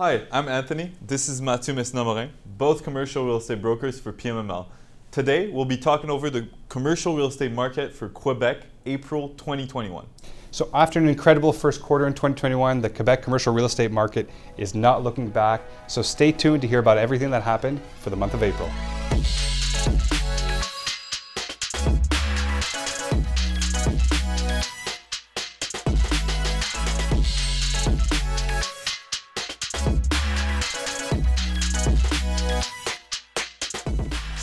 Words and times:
Hi, 0.00 0.22
I'm 0.32 0.48
Anthony. 0.48 0.92
This 1.06 1.28
is 1.28 1.42
Mathieu 1.42 1.74
Mesnamorin, 1.74 2.30
both 2.56 2.82
commercial 2.82 3.26
real 3.26 3.36
estate 3.36 3.60
brokers 3.60 4.00
for 4.00 4.14
PMML. 4.14 4.64
Today, 5.10 5.50
we'll 5.50 5.66
be 5.66 5.76
talking 5.76 6.08
over 6.08 6.30
the 6.30 6.48
commercial 6.70 7.14
real 7.14 7.26
estate 7.26 7.52
market 7.52 7.92
for 7.92 8.08
Quebec, 8.08 8.62
April 8.86 9.28
2021. 9.36 10.06
So, 10.52 10.70
after 10.72 10.98
an 10.98 11.06
incredible 11.06 11.52
first 11.52 11.82
quarter 11.82 12.06
in 12.06 12.14
2021, 12.14 12.80
the 12.80 12.88
Quebec 12.88 13.20
commercial 13.20 13.52
real 13.52 13.66
estate 13.66 13.90
market 13.90 14.30
is 14.56 14.74
not 14.74 15.04
looking 15.04 15.28
back. 15.28 15.60
So, 15.86 16.00
stay 16.00 16.32
tuned 16.32 16.62
to 16.62 16.66
hear 16.66 16.78
about 16.78 16.96
everything 16.96 17.28
that 17.32 17.42
happened 17.42 17.78
for 18.00 18.08
the 18.08 18.16
month 18.16 18.32
of 18.32 18.42
April. 18.42 18.70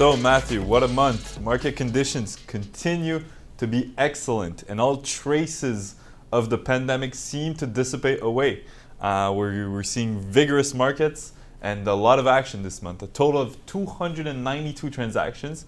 So, 0.00 0.16
Matthew, 0.16 0.62
what 0.62 0.82
a 0.82 0.88
month. 0.88 1.38
Market 1.42 1.76
conditions 1.76 2.38
continue 2.46 3.22
to 3.58 3.66
be 3.66 3.92
excellent, 3.98 4.62
and 4.62 4.80
all 4.80 4.96
traces 4.96 5.96
of 6.32 6.48
the 6.48 6.56
pandemic 6.56 7.14
seem 7.14 7.52
to 7.56 7.66
dissipate 7.66 8.22
away. 8.22 8.64
Uh, 8.98 9.30
we're, 9.36 9.68
we're 9.68 9.82
seeing 9.82 10.18
vigorous 10.18 10.72
markets 10.72 11.32
and 11.60 11.86
a 11.86 11.92
lot 11.92 12.18
of 12.18 12.26
action 12.26 12.62
this 12.62 12.80
month. 12.80 13.02
A 13.02 13.08
total 13.08 13.42
of 13.42 13.58
292 13.66 14.88
transactions, 14.88 15.66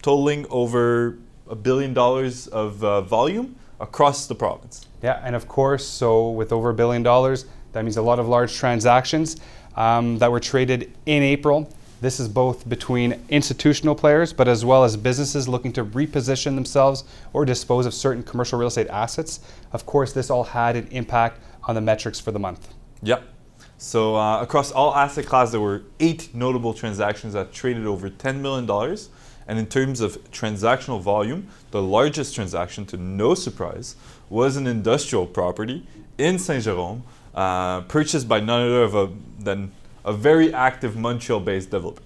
totaling 0.00 0.46
over 0.48 1.18
a 1.50 1.56
billion 1.56 1.92
dollars 1.92 2.46
of 2.46 2.84
uh, 2.84 3.00
volume 3.00 3.56
across 3.80 4.28
the 4.28 4.34
province. 4.36 4.86
Yeah, 5.02 5.20
and 5.24 5.34
of 5.34 5.48
course, 5.48 5.84
so 5.84 6.30
with 6.30 6.52
over 6.52 6.70
a 6.70 6.74
billion 6.74 7.02
dollars, 7.02 7.46
that 7.72 7.82
means 7.82 7.96
a 7.96 8.02
lot 8.02 8.20
of 8.20 8.28
large 8.28 8.54
transactions 8.54 9.38
um, 9.74 10.18
that 10.18 10.30
were 10.30 10.38
traded 10.38 10.92
in 11.04 11.24
April. 11.24 11.68
This 12.00 12.20
is 12.20 12.28
both 12.28 12.68
between 12.68 13.22
institutional 13.30 13.94
players, 13.94 14.32
but 14.32 14.48
as 14.48 14.64
well 14.64 14.84
as 14.84 14.96
businesses 14.96 15.48
looking 15.48 15.72
to 15.74 15.84
reposition 15.84 16.54
themselves 16.54 17.04
or 17.32 17.44
dispose 17.46 17.86
of 17.86 17.94
certain 17.94 18.22
commercial 18.22 18.58
real 18.58 18.68
estate 18.68 18.88
assets. 18.88 19.40
Of 19.72 19.86
course, 19.86 20.12
this 20.12 20.28
all 20.28 20.44
had 20.44 20.76
an 20.76 20.88
impact 20.90 21.40
on 21.64 21.74
the 21.74 21.80
metrics 21.80 22.20
for 22.20 22.32
the 22.32 22.38
month. 22.38 22.68
Yep. 23.02 23.24
So 23.78 24.16
uh, 24.16 24.42
across 24.42 24.72
all 24.72 24.94
asset 24.94 25.26
classes, 25.26 25.52
there 25.52 25.60
were 25.60 25.82
eight 26.00 26.34
notable 26.34 26.74
transactions 26.74 27.32
that 27.32 27.52
traded 27.52 27.86
over 27.86 28.10
$10 28.10 28.40
million. 28.40 28.98
And 29.48 29.58
in 29.58 29.66
terms 29.66 30.00
of 30.00 30.22
transactional 30.30 31.00
volume, 31.00 31.48
the 31.70 31.80
largest 31.80 32.34
transaction, 32.34 32.84
to 32.86 32.96
no 32.96 33.34
surprise, 33.34 33.96
was 34.28 34.56
an 34.56 34.66
industrial 34.66 35.26
property 35.26 35.86
in 36.18 36.38
Saint 36.38 36.64
Jerome, 36.64 37.04
uh, 37.34 37.82
purchased 37.82 38.28
by 38.28 38.40
none 38.40 38.70
other 38.70 39.08
than 39.38 39.72
a 40.06 40.12
very 40.12 40.54
active 40.54 40.96
Montreal-based 40.96 41.70
developer. 41.70 42.02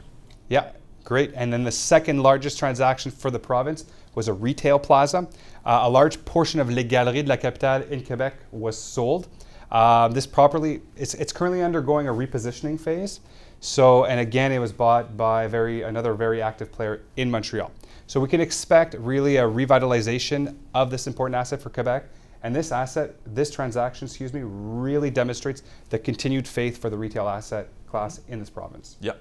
Yeah, 0.48 0.72
great. 1.04 1.32
And 1.34 1.52
then 1.52 1.62
the 1.62 1.70
second 1.70 2.22
largest 2.22 2.58
transaction 2.58 3.12
for 3.12 3.30
the 3.30 3.38
province 3.38 3.84
was 4.14 4.26
a 4.26 4.32
retail 4.32 4.78
plaza. 4.78 5.28
Uh, 5.64 5.80
a 5.82 5.90
large 5.90 6.24
portion 6.24 6.58
of 6.60 6.70
Les 6.70 6.82
Galeries 6.82 7.22
de 7.22 7.28
la 7.28 7.36
Capitale 7.36 7.82
in 7.82 8.02
Quebec 8.02 8.34
was 8.50 8.76
sold. 8.76 9.28
Uh, 9.70 10.08
this 10.08 10.26
property, 10.26 10.80
it's, 10.96 11.14
it's 11.14 11.32
currently 11.32 11.62
undergoing 11.62 12.08
a 12.08 12.12
repositioning 12.12 12.80
phase. 12.80 13.20
So, 13.60 14.06
and 14.06 14.18
again, 14.18 14.50
it 14.50 14.58
was 14.58 14.72
bought 14.72 15.16
by 15.16 15.46
very 15.46 15.82
another 15.82 16.14
very 16.14 16.40
active 16.40 16.72
player 16.72 17.02
in 17.16 17.30
Montreal. 17.30 17.70
So 18.06 18.18
we 18.18 18.26
can 18.26 18.40
expect 18.40 18.94
really 18.94 19.36
a 19.36 19.44
revitalization 19.44 20.56
of 20.74 20.90
this 20.90 21.06
important 21.06 21.36
asset 21.36 21.60
for 21.60 21.68
Quebec. 21.68 22.06
And 22.42 22.54
this 22.54 22.72
asset, 22.72 23.16
this 23.26 23.50
transaction, 23.50 24.06
excuse 24.06 24.32
me, 24.32 24.40
really 24.44 25.10
demonstrates 25.10 25.62
the 25.90 25.98
continued 25.98 26.48
faith 26.48 26.78
for 26.78 26.88
the 26.88 26.96
retail 26.96 27.28
asset 27.28 27.68
class 27.86 28.20
in 28.28 28.38
this 28.38 28.50
province. 28.50 28.96
Yeah. 29.00 29.12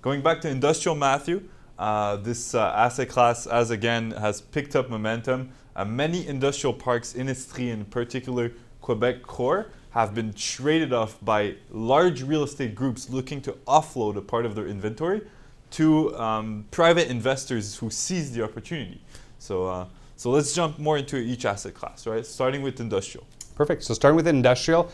Going 0.00 0.22
back 0.22 0.40
to 0.42 0.48
industrial, 0.48 0.94
Matthew, 0.94 1.48
uh, 1.78 2.16
this 2.16 2.54
uh, 2.54 2.72
asset 2.74 3.08
class, 3.08 3.46
as 3.46 3.70
again, 3.70 4.12
has 4.12 4.40
picked 4.40 4.76
up 4.76 4.90
momentum. 4.90 5.50
Uh, 5.74 5.84
many 5.84 6.26
industrial 6.26 6.74
parks 6.74 7.14
in 7.14 7.26
Estrie, 7.28 7.70
in 7.70 7.84
particular 7.84 8.52
Quebec 8.80 9.22
core, 9.22 9.68
have 9.90 10.14
been 10.14 10.32
traded 10.32 10.92
off 10.92 11.18
by 11.22 11.54
large 11.70 12.22
real 12.22 12.44
estate 12.44 12.74
groups 12.74 13.10
looking 13.10 13.40
to 13.42 13.52
offload 13.66 14.16
a 14.16 14.20
part 14.22 14.46
of 14.46 14.54
their 14.54 14.66
inventory 14.66 15.22
to 15.70 16.16
um, 16.18 16.66
private 16.70 17.08
investors 17.08 17.76
who 17.76 17.90
seize 17.90 18.32
the 18.32 18.42
opportunity. 18.42 19.00
So, 19.38 19.66
uh, 19.66 19.86
so 20.22 20.30
let's 20.30 20.54
jump 20.54 20.78
more 20.78 20.96
into 20.98 21.16
each 21.16 21.44
asset 21.44 21.74
class, 21.74 22.06
right? 22.06 22.24
Starting 22.24 22.62
with 22.62 22.78
industrial. 22.78 23.26
Perfect. 23.56 23.82
So 23.82 23.92
starting 23.92 24.14
with 24.14 24.28
industrial, 24.28 24.88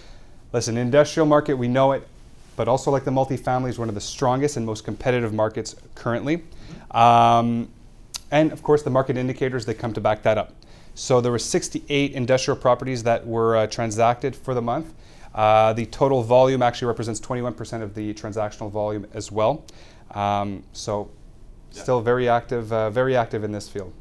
listen, 0.54 0.78
industrial 0.78 1.26
market, 1.26 1.52
we 1.52 1.68
know 1.68 1.92
it 1.92 2.08
but 2.56 2.66
also 2.66 2.90
like 2.90 3.04
the 3.04 3.10
multifamily 3.10 3.68
is 3.68 3.78
one 3.78 3.90
of 3.90 3.94
the 3.94 4.00
strongest 4.00 4.56
and 4.56 4.64
most 4.64 4.84
competitive 4.84 5.34
markets 5.34 5.76
currently. 5.94 6.42
Um, 6.90 7.68
and 8.32 8.52
of 8.52 8.62
course, 8.64 8.82
the 8.82 8.90
market 8.90 9.18
indicators, 9.18 9.66
they 9.66 9.74
come 9.74 9.92
to 9.92 10.00
back 10.00 10.22
that 10.22 10.38
up. 10.38 10.54
So 10.96 11.20
there 11.20 11.30
were 11.30 11.38
68 11.38 12.12
industrial 12.14 12.56
properties 12.56 13.02
that 13.02 13.24
were 13.24 13.58
uh, 13.58 13.66
transacted 13.68 14.34
for 14.34 14.54
the 14.54 14.62
month. 14.62 14.92
Uh, 15.34 15.74
the 15.74 15.86
total 15.86 16.22
volume 16.24 16.62
actually 16.62 16.88
represents 16.88 17.20
21% 17.20 17.82
of 17.82 17.94
the 17.94 18.14
transactional 18.14 18.72
volume 18.72 19.06
as 19.12 19.30
well. 19.30 19.64
Um, 20.12 20.64
so 20.72 21.10
yeah. 21.72 21.82
still 21.82 22.00
very 22.00 22.30
active, 22.30 22.72
uh, 22.72 22.88
very 22.88 23.14
active 23.14 23.44
in 23.44 23.52
this 23.52 23.68
field. 23.68 23.92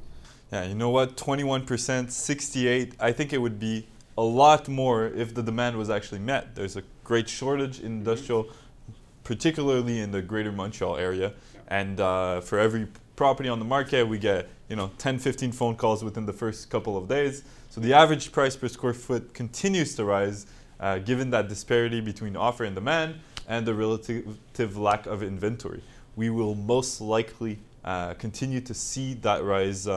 Yeah, 0.52 0.64
you 0.64 0.76
know 0.76 0.90
what? 0.90 1.18
21%, 1.18 2.10
68. 2.10 2.94
I 3.00 3.12
think 3.12 3.34
it 3.34 3.40
would 3.40 3.60
be 3.60 3.88
a 4.18 4.24
lot 4.24 4.68
more 4.68 5.08
if 5.08 5.34
the 5.34 5.44
demand 5.44 5.78
was 5.78 5.90
actually 5.90 6.20
met. 6.20 6.56
There's 6.56 6.78
a 6.78 6.84
great 7.04 7.28
shortage 7.28 7.80
in 7.80 7.88
industrial, 7.88 8.46
mm-hmm. 8.46 8.94
particularly 9.24 10.00
in 10.00 10.12
the 10.12 10.22
greater 10.22 10.52
Montreal 10.52 10.98
area. 10.98 11.34
Yeah. 11.54 11.62
And 11.68 12.00
uh, 12.00 12.42
for 12.42 12.60
every 12.60 12.88
property 13.16 13.50
on 13.50 13.60
the 13.60 13.66
market, 13.66 14.08
we 14.08 14.18
get 14.18 14.48
you 14.70 14.76
know 14.76 14.92
10, 14.98 15.20
15 15.20 15.52
phone 15.52 15.76
calls 15.76 16.04
within 16.04 16.26
the 16.26 16.34
first 16.34 16.70
couple 16.70 16.98
of 16.98 17.08
days. 17.08 17.44
So 17.70 17.82
the 17.82 17.94
average 17.94 18.32
price 18.32 18.56
per 18.56 18.70
square 18.70 18.94
foot 18.94 19.34
continues 19.34 19.96
to 19.96 20.06
rise, 20.06 20.46
uh, 20.80 21.00
given 21.00 21.30
that 21.32 21.50
disparity 21.50 22.00
between 22.02 22.36
offer 22.36 22.64
and 22.64 22.74
demand 22.74 23.16
and 23.48 23.66
the 23.66 23.74
relative 23.74 24.78
lack 24.78 25.06
of 25.06 25.24
inventory. 25.24 25.84
We 26.16 26.30
will 26.30 26.56
most 26.56 27.02
likely 27.02 27.60
uh, 27.86 28.14
continue 28.16 28.62
to 28.62 28.74
see 28.74 29.14
that 29.16 29.44
rise 29.44 29.88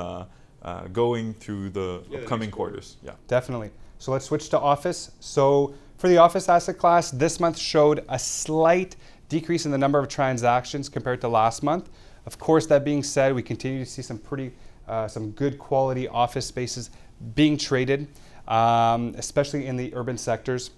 uh, 0.63 0.89
going 0.89 1.35
through 1.35 1.71
the 1.71 2.03
yeah, 2.11 2.19
upcoming 2.19 2.51
quarters. 2.51 2.97
Yeah, 3.03 3.13
definitely. 3.29 3.71
So 3.99 4.13
let's 4.13 4.25
switch 4.25 4.49
to 4.51 4.59
office. 4.59 5.13
So 5.21 5.75
for 5.99 6.09
the 6.09 6.19
office 6.19 6.49
asset 6.49 6.79
class, 6.79 7.11
this 7.11 7.41
month 7.41 7.59
showed 7.59 8.05
a 8.09 8.19
slight 8.19 8.97
decrease 9.29 9.65
in 9.67 9.71
the 9.71 9.79
number 9.79 9.99
of 9.99 10.09
transactions 10.09 10.89
compared 10.89 11.21
to 11.21 11.29
last 11.29 11.63
month. 11.63 11.89
Of 12.27 12.39
course, 12.39 12.67
that 12.67 12.85
being 12.85 13.03
said, 13.03 13.35
we 13.35 13.43
continue 13.43 13.85
to 13.85 13.91
see 13.91 14.03
some 14.03 14.19
pretty, 14.19 14.53
uh, 14.89 15.09
some 15.09 15.31
good 15.33 15.59
quality 15.59 16.09
office 16.09 16.47
spaces 16.47 16.91
being 17.35 17.57
traded, 17.57 18.09
um, 18.49 19.15
especially 19.17 19.67
in 19.67 19.77
the 19.77 19.95
urban 19.95 20.19
sectors. 20.19 20.71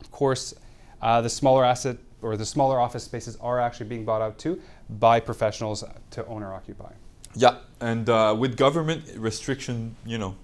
Of 0.00 0.10
course, 0.10 0.54
uh, 1.00 1.20
the 1.20 1.30
smaller 1.30 1.64
asset 1.64 1.96
or 2.22 2.36
the 2.36 2.46
smaller 2.46 2.80
office 2.80 3.04
spaces 3.04 3.36
are 3.40 3.60
actually 3.60 3.86
being 3.86 4.04
bought 4.04 4.22
out 4.22 4.38
too 4.38 4.60
by 4.88 5.20
professionals 5.20 5.84
to 6.10 6.26
own 6.26 6.42
or 6.42 6.52
occupy. 6.52 6.92
Yeah, 7.38 7.58
and 7.80 8.08
uh, 8.10 8.34
with 8.36 8.56
government 8.56 9.04
restriction, 9.16 9.94
you 10.04 10.18
know, 10.18 10.34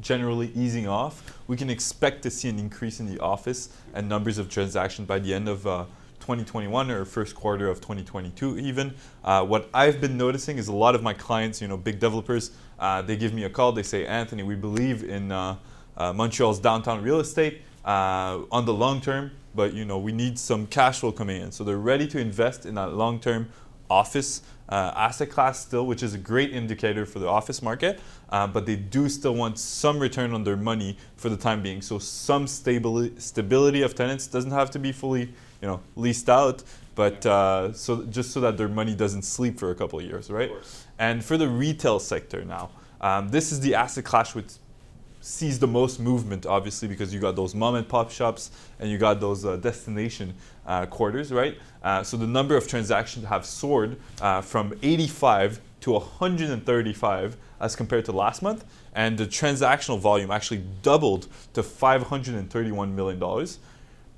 generally 0.00 0.52
easing 0.54 0.86
off, 0.86 1.36
we 1.48 1.56
can 1.56 1.68
expect 1.68 2.22
to 2.22 2.30
see 2.30 2.48
an 2.48 2.60
increase 2.60 3.00
in 3.00 3.12
the 3.12 3.18
office 3.18 3.70
and 3.92 4.08
numbers 4.08 4.38
of 4.38 4.48
transactions 4.48 5.08
by 5.08 5.18
the 5.18 5.34
end 5.34 5.48
of 5.48 5.66
uh, 5.66 5.84
2021 6.20 6.92
or 6.92 7.04
first 7.04 7.34
quarter 7.34 7.68
of 7.68 7.80
2022 7.80 8.56
even. 8.60 8.94
Uh, 9.24 9.44
what 9.44 9.68
I've 9.74 10.00
been 10.00 10.16
noticing 10.16 10.56
is 10.58 10.68
a 10.68 10.72
lot 10.72 10.94
of 10.94 11.02
my 11.02 11.12
clients, 11.12 11.60
you 11.60 11.66
know, 11.66 11.76
big 11.76 11.98
developers, 11.98 12.52
uh, 12.78 13.02
they 13.02 13.16
give 13.16 13.34
me 13.34 13.42
a 13.42 13.50
call, 13.50 13.72
they 13.72 13.82
say, 13.82 14.06
Anthony, 14.06 14.44
we 14.44 14.54
believe 14.54 15.02
in 15.02 15.32
uh, 15.32 15.56
uh, 15.96 16.12
Montreal's 16.12 16.60
downtown 16.60 17.02
real 17.02 17.18
estate 17.18 17.62
on 17.84 18.64
the 18.64 18.72
long 18.72 19.00
term, 19.00 19.32
but 19.56 19.74
you 19.74 19.84
know, 19.84 19.98
we 19.98 20.12
need 20.12 20.38
some 20.38 20.68
cash 20.68 21.00
flow 21.00 21.10
coming 21.10 21.42
in. 21.42 21.50
So 21.50 21.64
they're 21.64 21.78
ready 21.78 22.06
to 22.06 22.20
invest 22.20 22.64
in 22.64 22.76
that 22.76 22.94
long 22.94 23.18
term 23.18 23.48
office 23.90 24.42
uh, 24.68 24.92
asset 24.96 25.30
class 25.30 25.60
still, 25.60 25.86
which 25.86 26.02
is 26.02 26.14
a 26.14 26.18
great 26.18 26.52
indicator 26.52 27.04
for 27.04 27.18
the 27.18 27.28
office 27.28 27.60
market, 27.62 28.00
uh, 28.30 28.46
but 28.46 28.64
they 28.64 28.76
do 28.76 29.08
still 29.08 29.34
want 29.34 29.58
some 29.58 29.98
return 29.98 30.32
on 30.32 30.42
their 30.44 30.56
money 30.56 30.96
for 31.16 31.28
the 31.28 31.36
time 31.36 31.62
being. 31.62 31.82
So 31.82 31.98
some 31.98 32.46
stability 32.46 33.14
stability 33.20 33.82
of 33.82 33.94
tenants 33.94 34.26
doesn't 34.26 34.52
have 34.52 34.70
to 34.70 34.78
be 34.78 34.92
fully 34.92 35.22
you 35.60 35.68
know 35.68 35.80
leased 35.96 36.30
out, 36.30 36.62
but 36.94 37.24
uh, 37.26 37.72
so 37.72 38.04
just 38.04 38.30
so 38.30 38.40
that 38.40 38.56
their 38.56 38.68
money 38.68 38.94
doesn't 38.94 39.22
sleep 39.22 39.58
for 39.58 39.70
a 39.70 39.74
couple 39.74 39.98
of 39.98 40.04
years, 40.04 40.30
right? 40.30 40.50
And 40.98 41.24
for 41.24 41.36
the 41.36 41.48
retail 41.48 41.98
sector 41.98 42.44
now, 42.44 42.70
um, 43.00 43.28
this 43.28 43.52
is 43.52 43.60
the 43.60 43.74
asset 43.74 44.04
class 44.04 44.34
with 44.34 44.58
sees 45.24 45.58
the 45.58 45.66
most 45.66 45.98
movement, 46.00 46.44
obviously, 46.44 46.86
because 46.86 47.14
you 47.14 47.18
got 47.18 47.34
those 47.34 47.54
mom 47.54 47.74
and 47.76 47.88
pop 47.88 48.10
shops 48.10 48.50
and 48.78 48.90
you 48.90 48.98
got 48.98 49.20
those 49.20 49.44
uh, 49.46 49.56
destination 49.56 50.34
uh, 50.66 50.84
quarters, 50.84 51.32
right? 51.32 51.56
Uh, 51.82 52.02
so 52.02 52.16
the 52.18 52.26
number 52.26 52.56
of 52.56 52.68
transactions 52.68 53.24
have 53.24 53.46
soared 53.46 53.96
uh, 54.20 54.42
from 54.42 54.74
85 54.82 55.60
to 55.80 55.92
135 55.92 57.36
as 57.58 57.74
compared 57.74 58.04
to 58.04 58.12
last 58.12 58.42
month, 58.42 58.66
and 58.94 59.16
the 59.16 59.24
transactional 59.26 59.98
volume 59.98 60.30
actually 60.30 60.62
doubled 60.82 61.26
to 61.54 61.62
531 61.62 62.94
million 62.94 63.18
dollars. 63.18 63.58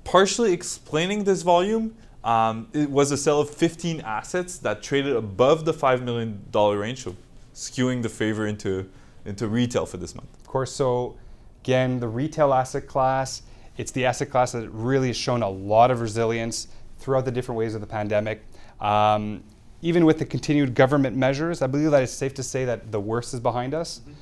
partially 0.03 0.51
explaining 0.53 1.23
this 1.23 1.41
volume, 1.41 1.95
um, 2.23 2.67
it 2.73 2.89
was 2.89 3.11
a 3.11 3.17
sale 3.17 3.39
of 3.41 3.49
15 3.49 4.01
assets 4.01 4.57
that 4.59 4.81
traded 4.83 5.15
above 5.15 5.63
the 5.65 5.73
$5 5.73 6.01
million 6.01 6.43
range, 6.53 7.03
so 7.03 7.15
skewing 7.53 8.01
the 8.01 8.09
favor 8.09 8.45
into, 8.47 8.89
into 9.27 9.47
retail 9.47 9.85
for 9.85 9.97
this 9.97 10.15
month. 10.15 10.29
Of 10.39 10.47
course, 10.47 10.71
so 10.71 11.17
again, 11.63 11.99
the 11.99 12.07
retail 12.07 12.53
asset 12.53 12.87
class, 12.87 13.43
it's 13.77 13.91
the 13.91 14.05
asset 14.05 14.31
class 14.31 14.53
that 14.53 14.69
really 14.69 15.07
has 15.07 15.17
shown 15.17 15.43
a 15.43 15.49
lot 15.49 15.91
of 15.91 16.01
resilience 16.01 16.67
throughout 16.97 17.25
the 17.25 17.31
different 17.31 17.59
waves 17.59 17.75
of 17.75 17.81
the 17.81 17.87
pandemic. 17.87 18.43
Um, 18.79 19.43
even 19.81 20.05
with 20.05 20.17
the 20.17 20.25
continued 20.25 20.73
government 20.73 21.15
measures, 21.15 21.61
I 21.61 21.67
believe 21.67 21.91
that 21.91 22.01
it's 22.01 22.11
safe 22.11 22.33
to 22.35 22.43
say 22.43 22.65
that 22.65 22.91
the 22.91 22.99
worst 22.99 23.33
is 23.33 23.39
behind 23.39 23.73
us. 23.73 23.99
Mm-hmm. 23.99 24.13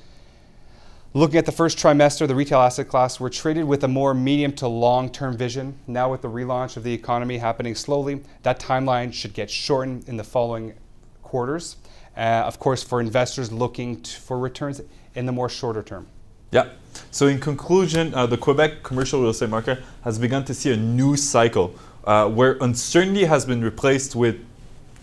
Looking 1.14 1.38
at 1.38 1.46
the 1.46 1.52
first 1.52 1.78
trimester, 1.78 2.28
the 2.28 2.34
retail 2.34 2.60
asset 2.60 2.88
class 2.88 3.18
were 3.18 3.30
traded 3.30 3.64
with 3.64 3.82
a 3.84 3.88
more 3.88 4.12
medium 4.12 4.52
to 4.56 4.68
long 4.68 5.08
term 5.08 5.34
vision. 5.34 5.78
Now, 5.86 6.10
with 6.10 6.20
the 6.20 6.28
relaunch 6.28 6.76
of 6.76 6.82
the 6.82 6.92
economy 6.92 7.38
happening 7.38 7.74
slowly, 7.74 8.20
that 8.42 8.60
timeline 8.60 9.14
should 9.14 9.32
get 9.32 9.50
shortened 9.50 10.06
in 10.10 10.18
the 10.18 10.24
following 10.24 10.74
quarters. 11.22 11.76
Uh, 12.16 12.44
of 12.46 12.58
course, 12.58 12.82
for 12.82 13.00
investors 13.00 13.52
looking 13.52 14.00
t- 14.00 14.12
for 14.18 14.38
returns 14.38 14.80
in 15.14 15.26
the 15.26 15.32
more 15.32 15.48
shorter 15.48 15.82
term. 15.82 16.06
Yeah. 16.50 16.70
So, 17.10 17.26
in 17.26 17.40
conclusion, 17.40 18.14
uh, 18.14 18.26
the 18.26 18.38
Quebec 18.38 18.82
commercial 18.82 19.20
real 19.20 19.30
estate 19.30 19.50
market 19.50 19.80
has 20.02 20.18
begun 20.18 20.44
to 20.46 20.54
see 20.54 20.72
a 20.72 20.76
new 20.76 21.16
cycle 21.16 21.74
uh, 22.04 22.28
where 22.28 22.56
uncertainty 22.60 23.24
has 23.24 23.44
been 23.44 23.62
replaced 23.62 24.16
with 24.16 24.42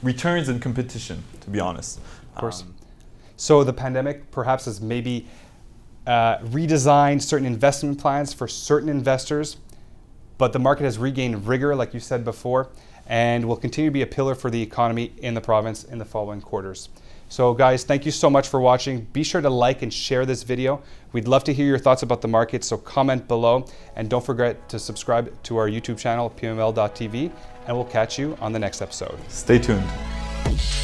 returns 0.01 0.49
and 0.49 0.61
competition, 0.61 1.23
to 1.41 1.49
be 1.49 1.59
honest. 1.59 1.99
Of 2.33 2.35
course. 2.35 2.63
Um, 2.63 2.73
so, 3.37 3.63
the 3.63 3.73
pandemic 3.73 4.31
perhaps 4.31 4.65
has 4.65 4.81
maybe 4.81 5.27
uh, 6.07 6.39
redesigned 6.39 7.21
certain 7.21 7.45
investment 7.45 7.99
plans 7.99 8.33
for 8.33 8.47
certain 8.47 8.89
investors, 8.89 9.57
but 10.39 10.51
the 10.51 10.59
market 10.59 10.83
has 10.85 10.97
regained 10.97 11.47
rigor, 11.47 11.75
like 11.75 11.93
you 11.93 11.99
said 11.99 12.25
before, 12.25 12.69
and 13.07 13.45
will 13.45 13.57
continue 13.57 13.89
to 13.89 13.93
be 13.93 14.01
a 14.01 14.07
pillar 14.07 14.35
for 14.35 14.49
the 14.49 14.61
economy 14.61 15.13
in 15.17 15.33
the 15.33 15.41
province 15.41 15.83
in 15.83 15.97
the 15.97 16.05
following 16.05 16.41
quarters. 16.41 16.89
So, 17.29 17.53
guys, 17.53 17.83
thank 17.83 18.05
you 18.05 18.11
so 18.11 18.29
much 18.29 18.47
for 18.47 18.61
watching. 18.61 19.07
Be 19.11 19.23
sure 19.23 19.41
to 19.41 19.49
like 19.49 19.81
and 19.81 19.91
share 19.91 20.25
this 20.25 20.43
video. 20.43 20.83
We'd 21.13 21.27
love 21.27 21.43
to 21.45 21.53
hear 21.53 21.65
your 21.65 21.79
thoughts 21.79 22.03
about 22.03 22.21
the 22.21 22.27
market, 22.27 22.63
so 22.63 22.77
comment 22.77 23.27
below. 23.27 23.65
And 23.95 24.07
don't 24.07 24.23
forget 24.23 24.69
to 24.69 24.77
subscribe 24.77 25.33
to 25.43 25.57
our 25.57 25.67
YouTube 25.67 25.97
channel, 25.97 26.29
pml.tv, 26.29 27.31
and 27.65 27.75
we'll 27.75 27.85
catch 27.85 28.19
you 28.19 28.37
on 28.39 28.53
the 28.53 28.59
next 28.59 28.81
episode. 28.81 29.17
Stay 29.29 29.57
tuned. 29.57 30.82